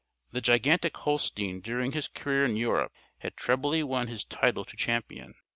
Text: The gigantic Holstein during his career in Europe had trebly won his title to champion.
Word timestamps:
The 0.31 0.41
gigantic 0.41 0.97
Holstein 0.97 1.59
during 1.61 1.91
his 1.91 2.07
career 2.07 2.43
in 2.45 2.57
Europe 2.57 2.91
had 3.19 3.35
trebly 3.37 3.83
won 3.83 4.07
his 4.07 4.25
title 4.25 4.65
to 4.65 4.75
champion. 4.75 5.35